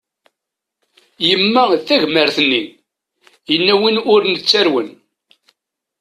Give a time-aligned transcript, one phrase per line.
[1.27, 2.63] Yemma d tagmert-nni,
[3.51, 4.89] yenna win ur nettarwen.